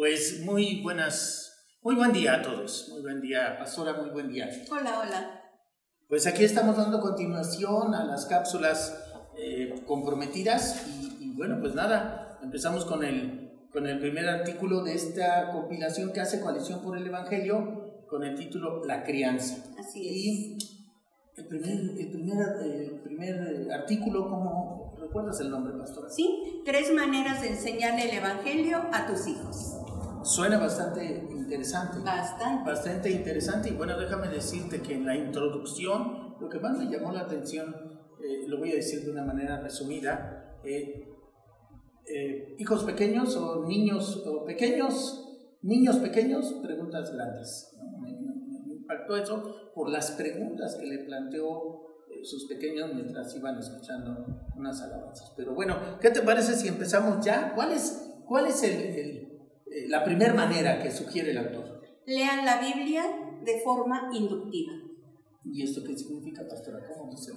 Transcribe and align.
Pues 0.00 0.40
muy 0.40 0.80
buenas, 0.80 1.52
muy 1.82 1.94
buen 1.94 2.10
día 2.10 2.36
a 2.36 2.42
todos. 2.42 2.88
Muy 2.90 3.02
buen 3.02 3.20
día, 3.20 3.58
pastora, 3.58 3.92
muy 3.92 4.08
buen 4.08 4.32
día. 4.32 4.48
Hola, 4.70 4.98
hola. 4.98 5.42
Pues 6.08 6.26
aquí 6.26 6.42
estamos 6.42 6.78
dando 6.78 7.00
continuación 7.00 7.94
a 7.94 8.06
las 8.06 8.24
cápsulas 8.24 8.98
eh, 9.36 9.74
comprometidas 9.86 10.86
y, 10.88 11.18
y, 11.22 11.36
bueno, 11.36 11.58
pues 11.60 11.74
nada, 11.74 12.38
empezamos 12.42 12.86
con 12.86 13.04
el, 13.04 13.68
con 13.70 13.86
el 13.86 13.98
primer 13.98 14.26
artículo 14.26 14.82
de 14.82 14.94
esta 14.94 15.52
compilación 15.52 16.14
que 16.14 16.22
hace 16.22 16.40
Coalición 16.40 16.80
por 16.80 16.96
el 16.96 17.06
Evangelio 17.06 18.06
con 18.08 18.24
el 18.24 18.34
título 18.36 18.82
La 18.86 19.04
crianza. 19.04 19.62
Así 19.78 20.08
es. 20.08 20.14
Y 20.14 20.58
el 21.36 21.46
primer, 21.46 21.78
el 21.98 22.10
primer, 22.10 22.38
el 22.64 23.00
primer 23.02 23.70
artículo, 23.70 24.30
¿cómo 24.30 24.96
recuerdas 24.98 25.38
el 25.40 25.50
nombre, 25.50 25.74
pastora? 25.78 26.08
Sí, 26.08 26.62
tres 26.64 26.90
maneras 26.94 27.42
de 27.42 27.48
enseñarle 27.48 28.08
el 28.08 28.16
Evangelio 28.16 28.78
a 28.92 29.06
tus 29.06 29.26
hijos. 29.26 29.79
Suena 30.30 30.58
bastante 30.58 31.26
interesante. 31.32 31.98
Bastante. 32.04 32.70
Bastante 32.70 33.10
interesante 33.10 33.70
y 33.70 33.72
bueno, 33.72 33.98
déjame 33.98 34.28
decirte 34.28 34.80
que 34.80 34.94
en 34.94 35.04
la 35.04 35.16
introducción 35.16 36.36
lo 36.40 36.48
que 36.48 36.60
más 36.60 36.78
me 36.78 36.84
llamó 36.84 37.10
la 37.10 37.22
atención, 37.22 37.74
eh, 38.22 38.46
lo 38.46 38.58
voy 38.58 38.70
a 38.70 38.76
decir 38.76 39.04
de 39.04 39.10
una 39.10 39.24
manera 39.24 39.60
resumida, 39.60 40.60
eh, 40.62 41.04
eh, 42.06 42.54
hijos 42.58 42.84
pequeños 42.84 43.34
o 43.34 43.64
niños 43.66 44.22
o 44.24 44.44
pequeños, 44.44 45.26
niños 45.62 45.96
pequeños, 45.96 46.54
preguntas 46.62 47.12
grandes. 47.12 47.74
¿no? 47.76 47.98
Me, 47.98 48.12
me, 48.12 48.66
me, 48.68 48.74
impactó 48.74 49.16
eso 49.16 49.72
por 49.74 49.90
las 49.90 50.12
preguntas 50.12 50.76
que 50.76 50.86
le 50.86 50.98
planteó 51.06 51.88
sus 52.22 52.46
pequeños 52.46 52.94
mientras 52.94 53.34
iban 53.34 53.58
escuchando 53.58 54.24
unas 54.54 54.80
alabanzas. 54.80 55.32
Pero 55.36 55.56
bueno, 55.56 55.76
¿qué 56.00 56.10
te 56.10 56.22
parece 56.22 56.54
si 56.54 56.68
empezamos 56.68 57.24
ya? 57.24 57.52
¿Cuál 57.52 57.72
es, 57.72 58.14
cuál 58.28 58.46
es 58.46 58.62
el, 58.62 58.80
el 58.80 59.39
la 59.88 60.04
primera 60.04 60.34
manera 60.34 60.82
que 60.82 60.90
sugiere 60.90 61.30
el 61.30 61.38
autor. 61.38 61.80
Lean 62.06 62.44
la 62.44 62.60
Biblia 62.60 63.04
de 63.44 63.60
forma 63.60 64.10
inductiva. 64.12 64.72
¿Y 65.44 65.62
esto 65.62 65.82
qué 65.84 65.96
significa, 65.96 66.42
pastora? 66.48 66.80
¿Cómo 66.86 67.10
dice 67.10 67.32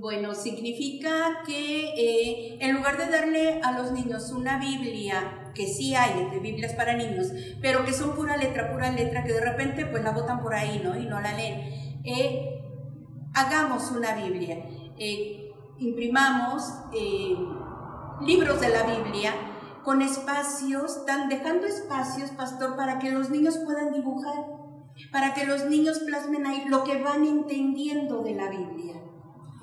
Bueno, 0.00 0.34
significa 0.34 1.42
que 1.46 1.90
eh, 1.96 2.58
en 2.60 2.74
lugar 2.74 2.98
de 2.98 3.10
darle 3.10 3.60
a 3.62 3.72
los 3.72 3.92
niños 3.92 4.32
una 4.32 4.58
Biblia, 4.58 5.52
que 5.54 5.66
sí 5.66 5.94
hay 5.94 6.30
de 6.30 6.40
Biblias 6.40 6.72
para 6.74 6.96
niños, 6.96 7.28
pero 7.60 7.84
que 7.84 7.92
son 7.92 8.14
pura 8.14 8.36
letra, 8.36 8.72
pura 8.72 8.90
letra, 8.90 9.24
que 9.24 9.32
de 9.32 9.40
repente 9.40 9.86
pues 9.86 10.02
la 10.02 10.12
botan 10.12 10.42
por 10.42 10.54
ahí, 10.54 10.80
¿no? 10.82 10.98
Y 10.98 11.06
no 11.06 11.20
la 11.20 11.36
leen. 11.36 12.00
Eh, 12.04 12.60
hagamos 13.34 13.90
una 13.90 14.14
Biblia. 14.14 14.64
Eh, 14.98 15.50
imprimamos 15.78 16.62
libros 18.24 18.60
de 18.60 18.68
la 18.68 18.82
Biblia 18.84 19.51
con 19.84 20.02
espacios, 20.02 21.04
dejando 21.28 21.66
espacios, 21.66 22.30
pastor, 22.30 22.76
para 22.76 22.98
que 22.98 23.10
los 23.10 23.30
niños 23.30 23.58
puedan 23.64 23.92
dibujar, 23.92 24.44
para 25.10 25.34
que 25.34 25.44
los 25.44 25.66
niños 25.66 26.00
plasmen 26.00 26.46
ahí 26.46 26.64
lo 26.68 26.84
que 26.84 27.02
van 27.02 27.24
entendiendo 27.24 28.22
de 28.22 28.34
la 28.34 28.48
Biblia. 28.48 28.94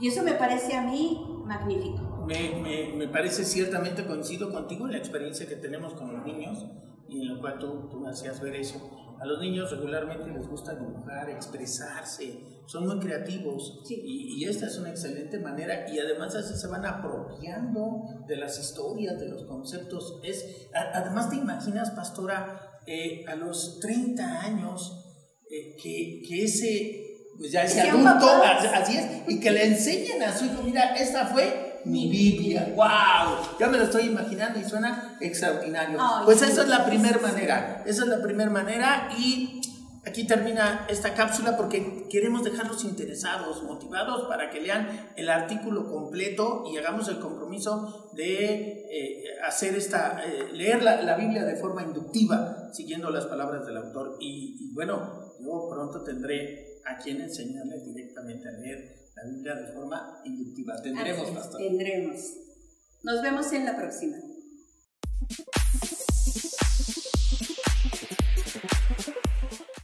Y 0.01 0.07
eso 0.07 0.23
me 0.23 0.33
parece 0.33 0.75
a 0.75 0.81
mí 0.81 1.41
magnífico. 1.45 2.25
Me, 2.27 2.51
me, 2.61 2.93
me 2.95 3.07
parece 3.07 3.43
ciertamente, 3.43 4.05
coincido 4.05 4.51
contigo 4.51 4.85
en 4.85 4.91
la 4.91 4.97
experiencia 4.97 5.47
que 5.47 5.55
tenemos 5.55 5.93
con 5.93 6.13
los 6.13 6.25
niños 6.25 6.65
y 7.09 7.21
en 7.21 7.35
la 7.35 7.39
cual 7.39 7.59
tú, 7.59 7.89
tú 7.89 8.07
hacías 8.07 8.39
ver 8.41 8.55
eso. 8.55 8.79
A 9.19 9.25
los 9.25 9.39
niños 9.39 9.69
regularmente 9.71 10.29
les 10.31 10.47
gusta 10.47 10.75
dibujar, 10.75 11.29
expresarse, 11.29 12.39
son 12.65 12.87
muy 12.87 12.99
creativos 12.99 13.81
sí. 13.83 13.99
y, 14.05 14.43
y, 14.43 14.47
esta 14.47 14.67
es 14.67 14.77
una 14.77 14.91
excelente 14.91 15.39
manera 15.39 15.91
y 15.91 15.99
además 15.99 16.35
así 16.35 16.55
se 16.55 16.67
van 16.67 16.85
apropiando 16.85 18.03
de 18.27 18.37
las 18.37 18.59
historias, 18.59 19.19
de 19.19 19.27
los 19.27 19.43
conceptos. 19.45 20.19
Es, 20.23 20.69
a, 20.73 20.99
además 20.99 21.29
te 21.29 21.35
imaginas, 21.35 21.91
pastora, 21.91 22.79
eh, 22.85 23.25
a 23.27 23.35
los 23.35 23.79
30 23.81 24.41
años 24.41 25.05
eh, 25.49 25.75
que, 25.81 26.21
que, 26.27 26.43
ese, 26.43 27.25
pues 27.37 27.51
ya 27.51 27.63
ese 27.63 27.81
adulto, 27.81 28.27
así 28.73 28.97
es, 28.97 29.27
y 29.27 29.39
que 29.39 29.51
le 29.51 29.65
enseñen 29.65 30.23
a 30.23 30.37
su 30.37 30.45
hijo, 30.45 30.63
mira, 30.63 30.95
esta 30.95 31.25
fue 31.25 31.68
mi 31.85 32.09
Biblia. 32.09 32.73
¡Wow! 32.75 33.57
Ya 33.59 33.67
me 33.67 33.77
lo 33.77 33.85
estoy 33.85 34.03
imaginando 34.03 34.59
y 34.59 34.63
suena 34.63 35.17
extraordinario. 35.19 35.97
Ay, 35.99 36.25
pues 36.25 36.41
esa 36.41 36.63
es 36.63 36.67
la 36.67 36.85
primera 36.85 37.19
manera. 37.19 37.83
Esa 37.85 38.03
es 38.03 38.09
la 38.09 38.21
primera 38.21 38.49
manera 38.49 39.09
y 39.17 39.61
aquí 40.05 40.25
termina 40.25 40.85
esta 40.89 41.13
cápsula 41.13 41.57
porque 41.57 42.07
queremos 42.09 42.43
dejarlos 42.43 42.83
interesados, 42.83 43.63
motivados 43.63 44.27
para 44.27 44.49
que 44.49 44.61
lean 44.61 45.11
el 45.15 45.29
artículo 45.29 45.87
completo 45.87 46.63
y 46.71 46.77
hagamos 46.77 47.07
el 47.09 47.19
compromiso 47.19 48.11
de 48.13 48.85
eh, 48.89 49.23
hacer 49.45 49.75
esta, 49.75 50.23
eh, 50.25 50.51
leer 50.53 50.83
la, 50.83 51.01
la, 51.01 51.15
Biblia 51.15 51.43
de 51.43 51.55
forma 51.55 51.83
inductiva, 51.83 52.69
siguiendo 52.73 53.09
las 53.09 53.25
palabras 53.25 53.65
del 53.65 53.77
autor. 53.77 54.17
Y, 54.19 54.57
y 54.59 54.73
bueno, 54.73 55.35
yo 55.39 55.69
pronto 55.69 56.03
tendré 56.03 56.79
a 56.85 56.97
quien 56.97 57.21
enseñarle 57.21 57.79
directamente 57.81 58.47
a 58.47 58.51
leer 58.51 58.99
la 59.23 59.29
Biblia 59.29 59.55
de 59.55 59.73
forma 59.73 60.21
inductiva. 60.25 60.81
Tendremos, 60.81 61.31
pastor. 61.31 61.61
Tendremos. 61.61 62.19
Nos 63.03 63.21
vemos 63.21 63.51
en 63.53 63.65
la 63.65 63.75
próxima. 63.75 64.17